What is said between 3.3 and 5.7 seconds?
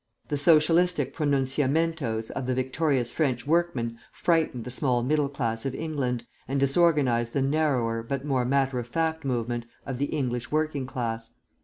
workmen frightened the small middle class